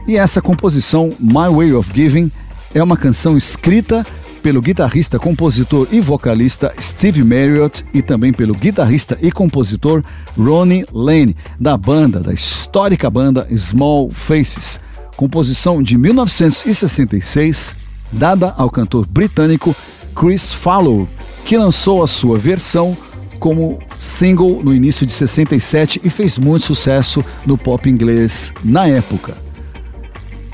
E 0.07 0.17
essa 0.17 0.41
composição, 0.41 1.09
My 1.19 1.49
Way 1.53 1.73
of 1.73 1.91
Giving, 1.93 2.31
é 2.73 2.81
uma 2.81 2.97
canção 2.97 3.37
escrita 3.37 4.05
pelo 4.41 4.61
guitarrista, 4.61 5.17
compositor 5.17 5.87
e 5.91 6.01
vocalista 6.01 6.73
Steve 6.79 7.23
Marriott 7.23 7.85
e 7.93 8.01
também 8.01 8.33
pelo 8.33 8.53
guitarrista 8.53 9.17
e 9.21 9.31
compositor 9.31 10.03
Ronnie 10.37 10.85
Lane, 10.91 11.35
da 11.59 11.77
banda, 11.77 12.19
da 12.19 12.33
histórica 12.33 13.09
banda 13.09 13.47
Small 13.55 14.09
Faces. 14.11 14.79
Composição 15.15 15.81
de 15.81 15.97
1966, 15.97 17.75
dada 18.11 18.53
ao 18.57 18.69
cantor 18.69 19.07
britânico 19.07 19.75
Chris 20.15 20.51
Fallow, 20.51 21.07
que 21.45 21.57
lançou 21.57 22.03
a 22.03 22.07
sua 22.07 22.37
versão 22.37 22.97
como 23.39 23.79
single 23.97 24.61
no 24.63 24.73
início 24.73 25.05
de 25.05 25.13
67 25.13 26.01
e 26.03 26.09
fez 26.09 26.37
muito 26.37 26.65
sucesso 26.65 27.23
no 27.45 27.57
pop 27.57 27.89
inglês 27.89 28.53
na 28.63 28.87
época. 28.87 29.42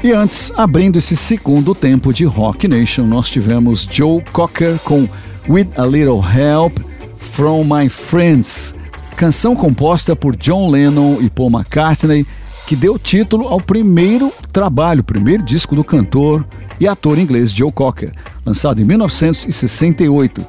E 0.01 0.13
antes, 0.13 0.49
abrindo 0.55 0.97
esse 0.97 1.17
segundo 1.17 1.75
tempo 1.75 2.13
de 2.13 2.23
Rock 2.23 2.69
Nation, 2.69 3.05
nós 3.05 3.29
tivemos 3.29 3.85
Joe 3.91 4.23
Cocker 4.31 4.79
com 4.79 5.05
With 5.49 5.67
a 5.75 5.85
Little 5.85 6.21
Help 6.21 6.79
from 7.17 7.65
My 7.65 7.89
Friends, 7.89 8.73
canção 9.17 9.57
composta 9.57 10.15
por 10.15 10.37
John 10.37 10.69
Lennon 10.69 11.21
e 11.21 11.29
Paul 11.29 11.49
McCartney, 11.49 12.25
que 12.65 12.77
deu 12.77 12.97
título 12.97 13.49
ao 13.49 13.59
primeiro 13.59 14.31
trabalho, 14.53 15.03
primeiro 15.03 15.43
disco 15.43 15.75
do 15.75 15.83
cantor 15.83 16.45
e 16.79 16.87
ator 16.87 17.19
inglês 17.19 17.51
Joe 17.51 17.71
Cocker, 17.71 18.09
lançado 18.45 18.81
em 18.81 18.85
1968. 18.85 20.45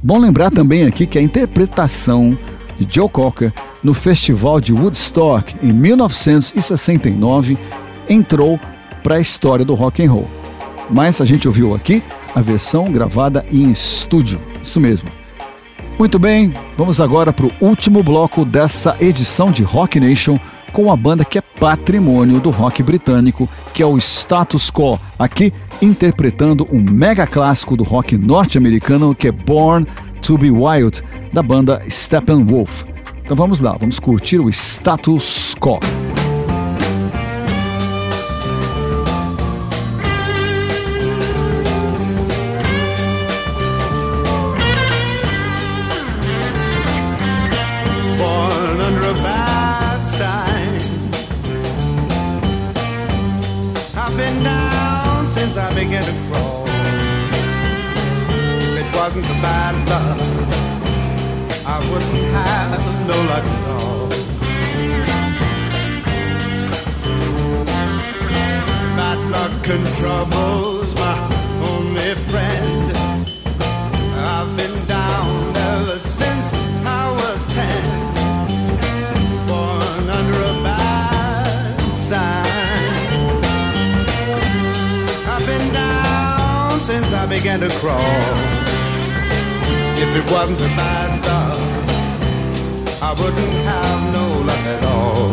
Bom 0.00 0.18
lembrar 0.18 0.52
também 0.52 0.84
aqui 0.84 1.04
que 1.04 1.18
a 1.18 1.22
interpretação 1.22 2.38
de 2.78 2.86
Joe 2.88 3.08
Cocker 3.08 3.52
no 3.82 3.92
Festival 3.92 4.60
de 4.60 4.72
Woodstock 4.72 5.56
em 5.60 5.72
1969 5.72 7.58
entrou 8.08 8.58
para 9.02 9.16
a 9.16 9.20
história 9.20 9.64
do 9.64 9.74
rock 9.74 10.04
and 10.04 10.12
roll. 10.12 10.28
Mas 10.90 11.20
a 11.20 11.24
gente 11.24 11.46
ouviu 11.46 11.74
aqui 11.74 12.02
a 12.34 12.40
versão 12.40 12.90
gravada 12.90 13.44
em 13.50 13.70
estúdio. 13.70 14.40
Isso 14.62 14.80
mesmo. 14.80 15.10
Muito 15.98 16.18
bem, 16.18 16.54
vamos 16.76 17.00
agora 17.00 17.32
para 17.32 17.46
o 17.46 17.52
último 17.60 18.02
bloco 18.02 18.44
dessa 18.44 18.96
edição 19.00 19.50
de 19.50 19.64
Rock 19.64 19.98
Nation 19.98 20.38
com 20.72 20.84
uma 20.84 20.96
banda 20.96 21.24
que 21.24 21.38
é 21.38 21.40
patrimônio 21.40 22.40
do 22.40 22.50
rock 22.50 22.82
britânico, 22.82 23.48
que 23.72 23.82
é 23.82 23.86
o 23.86 23.98
Status 23.98 24.70
Quo, 24.70 24.98
aqui 25.18 25.52
interpretando 25.82 26.66
um 26.70 26.78
mega 26.78 27.26
clássico 27.26 27.76
do 27.76 27.84
rock 27.84 28.16
norte-americano 28.16 29.14
que 29.14 29.28
é 29.28 29.32
Born 29.32 29.86
to 30.22 30.38
Be 30.38 30.50
Wild, 30.50 31.02
da 31.32 31.42
banda 31.42 31.82
Steppenwolf. 31.88 32.84
Então 33.24 33.36
vamos 33.36 33.60
lá, 33.60 33.76
vamos 33.76 33.98
curtir 33.98 34.38
o 34.38 34.48
Status 34.48 35.54
Quo. 35.58 35.78
Wasn't 59.18 59.42
bad 59.42 59.74
luck, 59.88 60.20
I 61.66 61.78
wouldn't 61.90 62.24
have 62.38 62.82
no 63.08 63.16
luck 63.30 63.46
at 63.56 63.64
all. 63.76 64.08
Bad 68.96 69.20
luck 69.34 69.68
and 69.74 69.86
trouble's 69.98 70.94
my 70.94 71.16
only 71.72 72.14
friend. 72.30 72.92
I've 74.34 74.56
been 74.56 74.86
down 74.86 75.56
ever 75.56 75.98
since 75.98 76.54
I 76.86 77.10
was 77.18 77.40
ten. 77.56 77.84
Born 79.48 80.04
under 80.18 80.42
a 80.42 80.56
bad 80.62 81.98
sign. 81.98 82.46
I've 85.32 85.44
been 85.44 85.72
down 85.72 86.80
since 86.82 87.12
I 87.12 87.26
began 87.26 87.58
to 87.60 87.68
crawl. 87.80 88.67
If 90.00 90.14
it 90.14 90.30
wasn't 90.30 90.58
for 90.58 90.68
bad 90.76 91.10
luck, 91.26 91.58
I 93.02 93.12
wouldn't 93.20 93.54
have 93.70 94.00
no 94.12 94.26
luck 94.48 94.64
at 94.74 94.84
all. 94.84 95.30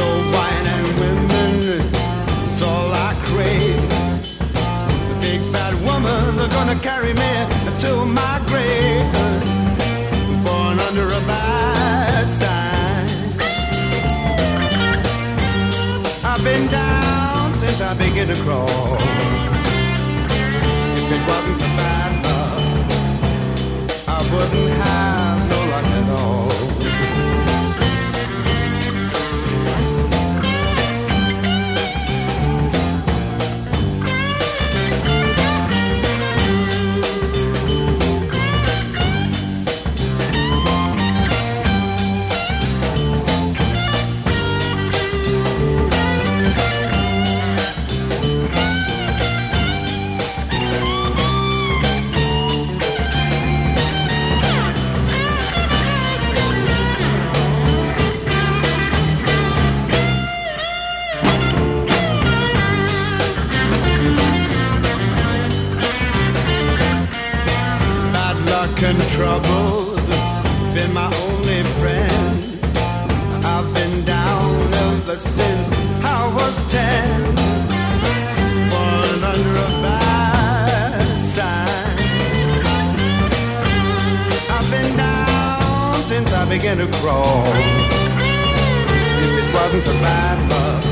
No 0.00 0.08
wine 0.34 0.66
and 0.74 0.88
women 0.98 1.52
is 2.48 2.62
all 2.62 2.90
I 2.92 3.14
crave. 3.28 3.88
The 5.08 5.16
big 5.20 5.40
bad 5.52 5.74
woman 5.86 6.40
are 6.40 6.48
gonna 6.48 6.78
carry 6.80 7.14
me 7.14 7.32
to 7.78 8.04
my 8.04 8.42
grave. 8.48 8.63
I 17.94 17.96
began 17.96 18.26
to 18.26 18.34
crawl. 18.42 18.66
If 20.98 21.12
it 21.12 21.22
wasn't 21.28 21.56
for 21.60 21.70
bad 21.78 22.12
luck, 22.24 22.58
I 24.08 24.18
wouldn't 24.32 24.70
have 24.82 25.23
trouble's 69.14 70.06
been 70.74 70.92
my 70.92 71.06
only 71.26 71.62
friend. 71.78 72.36
I've 73.46 73.72
been 73.72 74.04
down 74.04 74.74
ever 74.74 75.16
since 75.16 75.70
I 76.02 76.20
was 76.36 76.54
ten. 76.72 77.08
Born 78.72 79.20
under 79.32 79.54
a 79.68 79.70
bad 79.86 81.22
sign. 81.22 81.96
I've 84.54 84.68
been 84.74 84.96
down 84.96 86.02
since 86.10 86.32
I 86.32 86.44
began 86.48 86.78
to 86.78 86.88
crawl. 86.98 87.46
If 89.24 89.32
it 89.42 89.48
wasn't 89.54 89.84
for 89.84 89.96
bad 90.08 90.38
luck, 90.52 90.82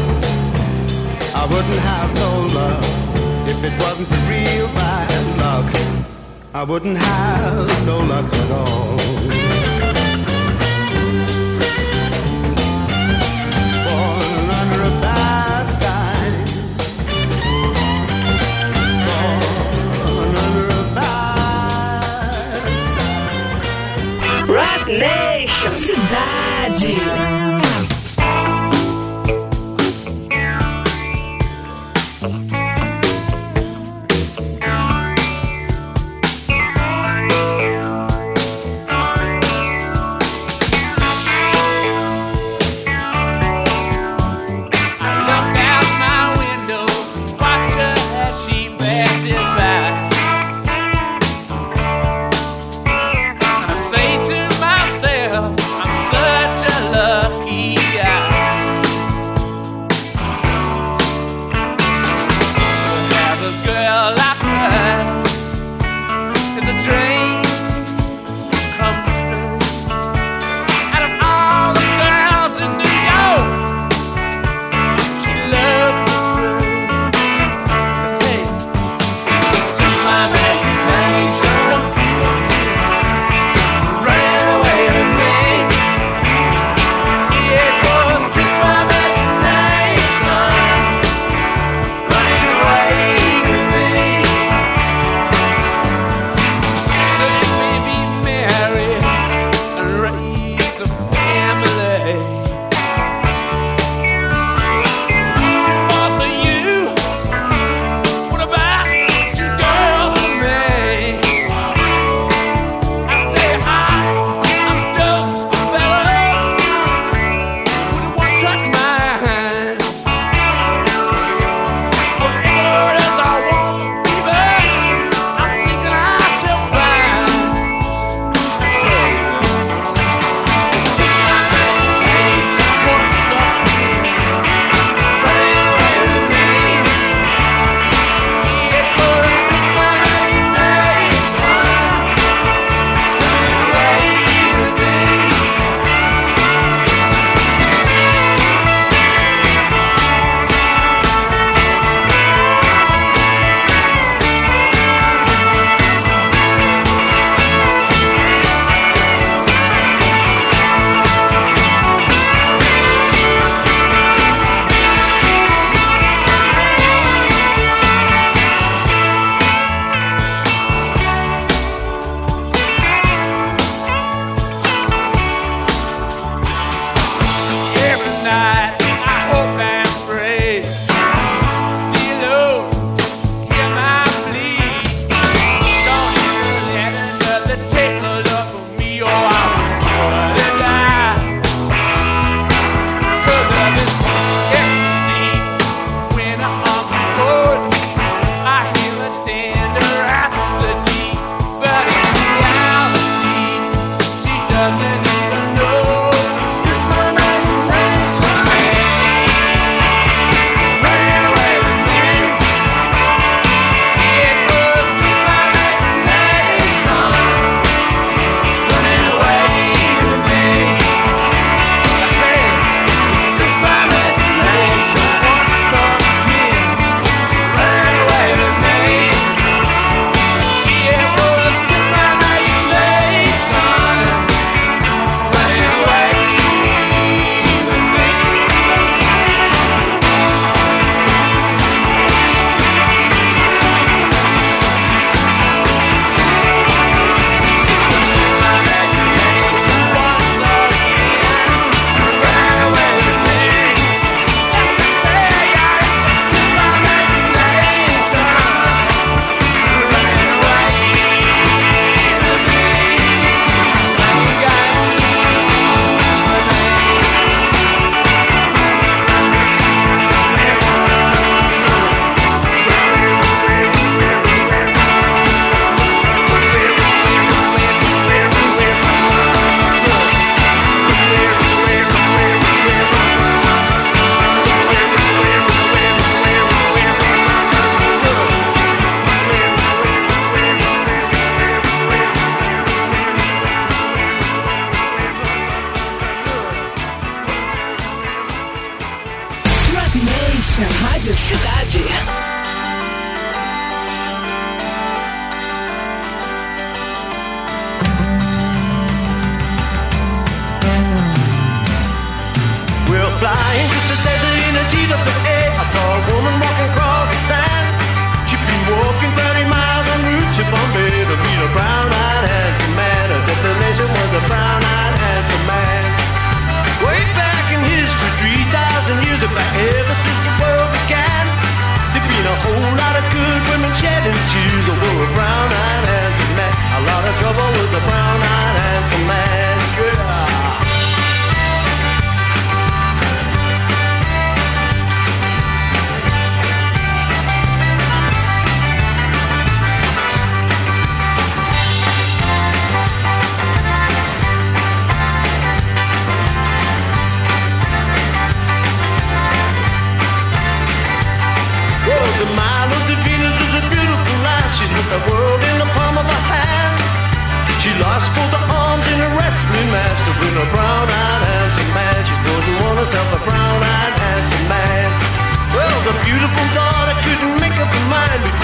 I 1.40 1.42
wouldn't 1.50 1.82
have 1.90 2.08
no 2.24 2.30
luck. 2.58 2.84
If 3.52 3.64
it 3.64 3.74
wasn't 3.82 4.06
for 4.06 4.22
real 4.30 4.68
bad 4.78 5.22
luck, 5.42 5.68
I 6.54 6.64
wouldn't 6.64 6.98
have 6.98 7.86
no 7.86 8.00
luck 8.00 8.30
at 8.30 8.50
all. 8.50 8.98
Born 13.86 14.50
under 14.60 14.82
a 14.82 14.92
bad 15.00 15.66
sign. 15.82 16.32
Born 19.08 20.36
under 20.44 20.66
a 20.68 20.84
bad 20.94 22.68
sign. 22.92 24.46
Rock 24.46 24.86
Nation. 24.88 25.68
Cidade. 25.68 27.41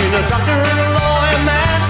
Between 0.08 0.24
a 0.24 0.30
doctor 0.30 0.52
and 0.52 0.78
a 0.80 0.88
lawyer 0.96 1.42
man. 1.44 1.80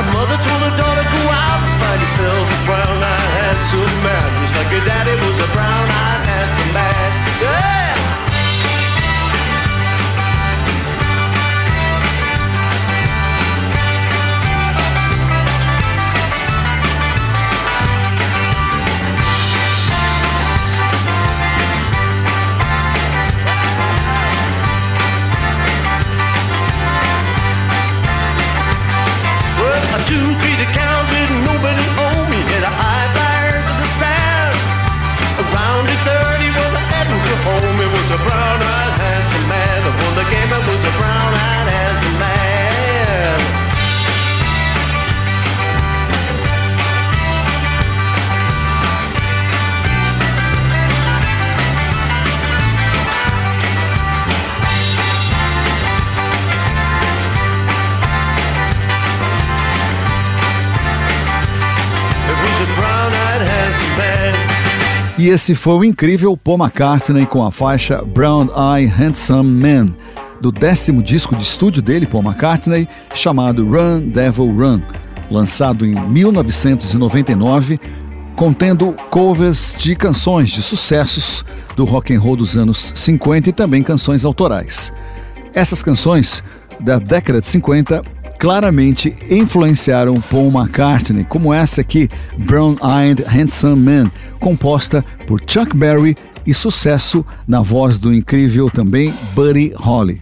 A 0.00 0.02
mother 0.16 0.38
told 0.40 0.60
her 0.64 0.74
daughter, 0.80 1.04
go 1.04 1.22
out 1.28 1.60
and 1.60 1.74
find 1.80 2.00
yourself 2.00 2.48
a 2.48 2.58
brown-eyed 2.64 3.30
handsome 3.36 3.94
man. 4.00 4.28
Just 4.40 4.56
like 4.56 4.70
her 4.72 4.84
daddy 4.88 5.14
was 5.20 5.36
a 5.38 5.48
brown-eyed 5.52 6.24
handsome 6.24 6.72
man. 6.72 6.89
brown 38.26 38.69
E 65.20 65.28
esse 65.28 65.54
foi 65.54 65.74
o 65.74 65.84
incrível 65.84 66.34
Paul 66.34 66.56
McCartney 66.56 67.26
com 67.26 67.44
a 67.44 67.50
faixa 67.50 68.02
Brown 68.02 68.46
Eye 68.46 68.86
Handsome 68.86 69.50
Man, 69.50 69.94
do 70.40 70.50
décimo 70.50 71.02
disco 71.02 71.36
de 71.36 71.42
estúdio 71.42 71.82
dele, 71.82 72.06
Paul 72.06 72.24
McCartney, 72.24 72.88
chamado 73.12 73.66
Run 73.66 74.08
Devil 74.08 74.46
Run, 74.46 74.80
lançado 75.30 75.84
em 75.84 75.94
1999, 75.94 77.78
contendo 78.34 78.96
covers 79.10 79.74
de 79.78 79.94
canções 79.94 80.48
de 80.48 80.62
sucessos 80.62 81.44
do 81.76 81.84
rock 81.84 82.14
and 82.14 82.18
roll 82.18 82.36
dos 82.36 82.56
anos 82.56 82.90
50 82.96 83.50
e 83.50 83.52
também 83.52 83.82
canções 83.82 84.24
autorais. 84.24 84.90
Essas 85.52 85.82
canções 85.82 86.42
da 86.80 86.98
década 86.98 87.42
de 87.42 87.46
50 87.46 88.00
claramente 88.40 89.14
influenciaram 89.28 90.18
Paul 90.18 90.50
McCartney, 90.50 91.24
como 91.24 91.52
essa 91.52 91.82
aqui, 91.82 92.08
Brown 92.38 92.74
Eyed 92.82 93.22
Handsome 93.22 93.76
Man, 93.76 94.10
composta 94.40 95.04
por 95.26 95.42
Chuck 95.46 95.76
Berry 95.76 96.16
e 96.46 96.54
sucesso 96.54 97.24
na 97.46 97.60
voz 97.60 97.98
do 97.98 98.14
incrível 98.14 98.70
também 98.70 99.12
Buddy 99.34 99.74
Holly. 99.76 100.20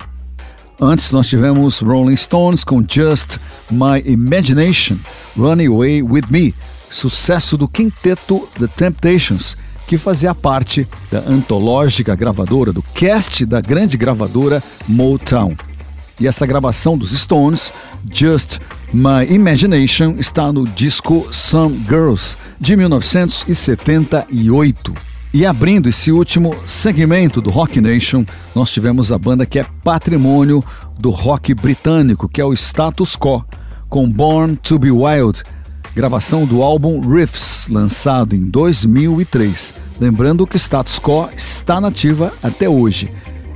Antes 0.81 1.12
nós 1.12 1.29
tivemos 1.29 1.79
Rolling 1.79 2.16
Stones 2.16 2.64
com 2.64 2.83
Just 2.87 3.39
My 3.71 4.03
Imagination, 4.05 4.97
Run 5.37 5.64
Away 5.69 6.03
With 6.03 6.25
Me, 6.29 6.53
sucesso 6.91 7.57
do 7.57 7.69
quinteto 7.69 8.49
The 8.59 8.66
Temptations, 8.66 9.57
que 9.87 9.97
fazia 9.97 10.35
parte 10.35 10.89
da 11.09 11.21
antológica 11.21 12.16
gravadora, 12.16 12.73
do 12.73 12.83
cast 12.83 13.47
da 13.47 13.61
grande 13.61 13.97
gravadora 13.97 14.61
Motown. 14.89 15.55
E 16.21 16.27
essa 16.27 16.47
gravação 16.47 16.99
dos 16.99 17.12
Stones, 17.12 17.73
Just 18.11 18.59
My 18.93 19.25
Imagination, 19.31 20.16
está 20.19 20.53
no 20.53 20.64
disco 20.64 21.29
Some 21.31 21.79
Girls, 21.89 22.37
de 22.61 22.77
1978. 22.77 24.93
E 25.33 25.47
abrindo 25.47 25.89
esse 25.89 26.11
último 26.11 26.57
segmento 26.66 27.41
do 27.41 27.51
Rock 27.51 27.81
Nation, 27.81 28.25
nós 28.55 28.71
tivemos 28.71 29.12
a 29.12 29.19
banda 29.19 29.47
que 29.47 29.61
é 29.61 29.66
patrimônio 29.85 30.61
do 30.99 31.11
rock 31.11 31.55
britânico, 31.55 32.29
que 32.29 32.41
é 32.41 32.45
o 32.45 32.53
Status 32.53 33.14
Quo, 33.14 33.45
com 33.89 34.11
Born 34.11 34.57
to 34.57 34.77
Be 34.79 34.91
Wild, 34.91 35.45
gravação 35.95 36.45
do 36.47 36.62
álbum 36.62 37.01
Riffs, 37.01 37.69
lançado 37.69 38.35
em 38.35 38.43
2003. 38.45 39.75
Lembrando 40.01 40.47
que 40.47 40.57
Status 40.57 40.99
Quo 40.99 41.29
está 41.37 41.79
nativa 41.81 42.33
até 42.43 42.69
hoje. 42.69 43.12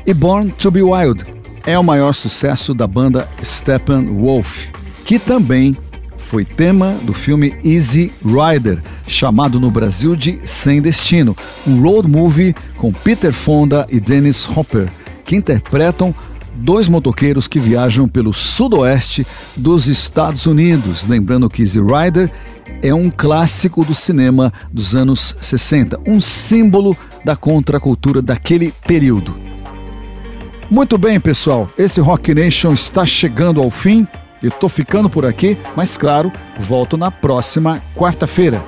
E 0.06 0.14
Born 0.14 0.52
to 0.52 0.70
Be 0.70 0.82
Wild 0.82 1.41
é 1.66 1.78
o 1.78 1.84
maior 1.84 2.12
sucesso 2.12 2.74
da 2.74 2.86
banda 2.86 3.28
Steppenwolf, 3.42 4.66
que 5.04 5.18
também 5.18 5.76
foi 6.16 6.44
tema 6.44 6.96
do 7.02 7.12
filme 7.12 7.54
Easy 7.64 8.10
Rider, 8.24 8.82
chamado 9.06 9.60
no 9.60 9.70
Brasil 9.70 10.16
de 10.16 10.40
Sem 10.44 10.80
Destino, 10.80 11.36
um 11.66 11.80
road 11.82 12.08
movie 12.08 12.54
com 12.76 12.92
Peter 12.92 13.32
Fonda 13.32 13.86
e 13.90 14.00
Dennis 14.00 14.48
Hopper, 14.48 14.88
que 15.24 15.36
interpretam 15.36 16.14
dois 16.54 16.88
motoqueiros 16.88 17.46
que 17.46 17.58
viajam 17.58 18.08
pelo 18.08 18.32
sudoeste 18.32 19.26
dos 19.56 19.86
Estados 19.86 20.46
Unidos. 20.46 21.06
Lembrando 21.06 21.50
que 21.50 21.62
Easy 21.62 21.80
Rider 21.80 22.30
é 22.82 22.94
um 22.94 23.10
clássico 23.10 23.84
do 23.84 23.94
cinema 23.94 24.52
dos 24.72 24.94
anos 24.94 25.36
60, 25.40 26.00
um 26.06 26.20
símbolo 26.20 26.96
da 27.24 27.36
contracultura 27.36 28.22
daquele 28.22 28.72
período. 28.86 29.34
Muito 30.72 30.96
bem, 30.96 31.20
pessoal, 31.20 31.70
esse 31.76 32.00
Rock 32.00 32.32
Nation 32.34 32.72
está 32.72 33.04
chegando 33.04 33.60
ao 33.60 33.68
fim. 33.68 34.08
Eu 34.42 34.50
tô 34.50 34.70
ficando 34.70 35.10
por 35.10 35.26
aqui, 35.26 35.58
mas 35.76 35.98
claro, 35.98 36.32
volto 36.58 36.96
na 36.96 37.10
próxima 37.10 37.82
quarta-feira. 37.94 38.64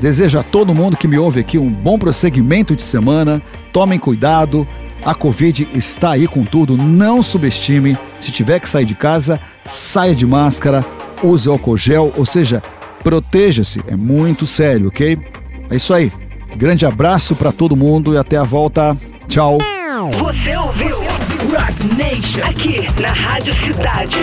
Desejo 0.00 0.38
a 0.38 0.44
todo 0.44 0.72
mundo 0.72 0.96
que 0.96 1.08
me 1.08 1.18
ouve 1.18 1.40
aqui 1.40 1.58
um 1.58 1.68
bom 1.68 1.98
prosseguimento 1.98 2.76
de 2.76 2.82
semana. 2.84 3.42
Tomem 3.72 3.98
cuidado, 3.98 4.68
a 5.04 5.16
Covid 5.16 5.68
está 5.74 6.12
aí 6.12 6.28
com 6.28 6.44
tudo, 6.44 6.76
não 6.76 7.20
subestime. 7.24 7.98
Se 8.20 8.30
tiver 8.30 8.60
que 8.60 8.68
sair 8.68 8.84
de 8.84 8.94
casa, 8.94 9.40
saia 9.64 10.14
de 10.14 10.24
máscara, 10.24 10.84
use 11.24 11.48
álcool 11.48 11.76
gel, 11.76 12.12
ou 12.16 12.24
seja, 12.24 12.62
proteja-se, 13.02 13.80
é 13.88 13.96
muito 13.96 14.46
sério, 14.46 14.86
ok? 14.86 15.18
É 15.70 15.74
isso 15.74 15.92
aí. 15.92 16.12
Grande 16.56 16.86
abraço 16.86 17.34
para 17.34 17.50
todo 17.50 17.74
mundo 17.74 18.14
e 18.14 18.16
até 18.16 18.36
a 18.36 18.44
volta. 18.44 18.96
Tchau. 19.26 19.58
Você 20.04 20.54
ouviu? 20.54 20.90
Você 20.90 21.08
ouviu 21.08 21.58
Rock 21.58 21.86
Nation. 21.96 22.44
Aqui 22.44 22.86
na 23.00 23.12
Rádio 23.14 23.54
Cidade. 23.54 24.16